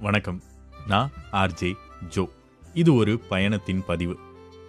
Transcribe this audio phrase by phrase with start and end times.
[0.00, 0.42] வணக்கம்.
[0.86, 1.72] நான் RJ
[2.08, 2.28] Joe.
[2.74, 4.18] இது ஒரு பயணத்தின் பதிவு.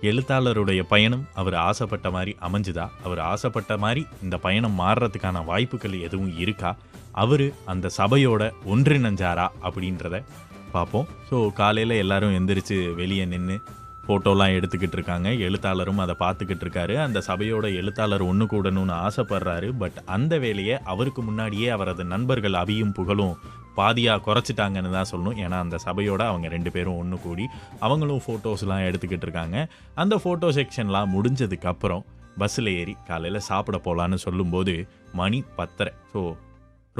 [0.01, 2.89] எழுத்தாளருடைய பயணம் அவர் ஆசைப்பட்ட மாதிரி அமைஞ்சுதா?
[3.03, 6.75] அவர் ஆசைப்பட்ட மாதிரி இந்த பயணம் மாறுறதுக்கான வாய்ப்புகள் எதுவும் இருக்கா?
[7.11, 10.23] அவர் அந்த சபையோட ஒன்றிணைஞ்சாரா அப்படின்றத
[10.71, 11.07] பார்ப்போம்.
[11.31, 13.61] ஸோ காலையில் எல்லாரும் எந்திரிச்சு வெளியே நின்று
[14.07, 15.29] ஃபோட்டோலாம் எடுத்துக்கிட்டு இருக்காங்க.
[15.29, 16.95] எழுத்தாளரும் அதை பார்த்துக்கிட்டு இருக்காரு.
[16.97, 19.77] அந்த சபையோட எழுத்தாளர் ஒன்று கூடணும்னு ஆசைப்படுறாரு.
[19.77, 23.37] பட் அந்த வேலையை அவருக்கு முன்னாடியே அவரது நண்பர்கள் அபியும் புகழும்
[23.79, 25.37] பாதியாக குறைச்சிட்டாங்கன்னு தான் சொல்லணும்.
[25.43, 27.45] ஏன்னா அந்த சபையோட அவங்க ரெண்டு பேரும் ஒன்று கூடி
[27.85, 29.57] அவங்களும் ஃபோட்டோஸ்லாம் எடுத்துக்கிட்டு இருக்காங்க.
[30.03, 32.03] அந்த ஃபோட்டோ செக்ஷன்லாம் முடிஞ்சதுக்கப்புறம்
[32.41, 34.73] பஸ்ஸில் ஏறி காலையில் சாப்பிட போகலான்னு சொல்லும்போது
[35.19, 35.93] மணி பத்தரை.
[36.13, 36.21] ஸோ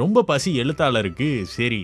[0.00, 1.82] ரொம்ப பசி எழுத்தாளருக்கு சரி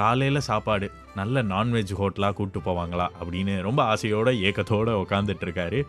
[0.00, 0.88] காலையில் சாப்பாடு
[1.20, 5.80] நல்ல நான்வெஜ் ஹோட்டலாக கூப்பிட்டு போவாங்களா அப்படின்னு ரொம்ப ஆசையோட ஏக்கத்தோடு உட்காந்துட்டு இருக்காரு.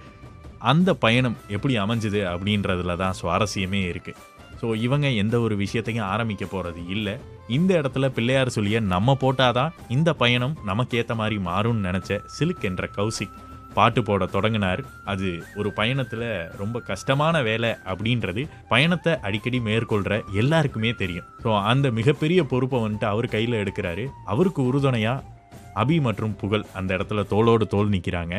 [0.72, 4.22] அந்த பயணம் எப்படி அமைஞ்சுது அப்படின்றதுல தான் சுவாரஸ்யமே இருக்குது
[4.62, 7.14] ஸோ இவங்க எந்த ஒரு விஷயத்தையும் ஆரம்பிக்க போகிறது இல்லை.
[7.58, 12.90] இந்த இடத்துல பிள்ளையார் சொல்லிய நம்ம போட்டாதான் இந்த பயணம் நமக்கு ஏற்ற மாதிரி மாறும்னு நினச்ச சிலுக் என்ற
[12.98, 13.38] கௌசிக்
[13.74, 14.82] பாட்டு போட தொடங்கினார்.
[15.12, 15.28] அது
[15.60, 16.28] ஒரு பயணத்தில்
[16.62, 21.28] ரொம்ப கஷ்டமான வேலை அப்படின்றது பயணத்தை அடிக்கடி மேற்கொள்கிற எல்லாருக்குமே தெரியும்.
[21.44, 24.06] ஸோ அந்த மிகப்பெரிய பொறுப்பை வந்துட்டு அவர் கையில் எடுக்கிறாரு.
[24.34, 25.38] அவருக்கு உறுதுணையாக
[25.82, 28.36] அபி மற்றும் புகழ் அந்த இடத்துல தோளோடு தோல் நிற்கிறாங்க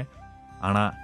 [0.68, 0.94] ஆனால்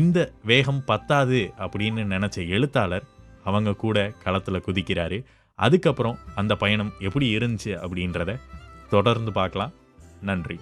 [0.00, 0.18] இந்த
[0.50, 3.06] வேகம் பத்தாது அப்படின்னு நினச்ச எழுத்தாளர்
[3.44, 5.24] அவங்க கூட களத்தில் குதிக்கிறாரு.
[5.54, 8.40] அதுக்கப்புறம் அந்த பயணம் எப்படி இருந்துச்சு அப்படின்றத
[8.90, 9.72] தொடர்ந்து பார்க்கலாம்.
[10.20, 10.60] நன்றி.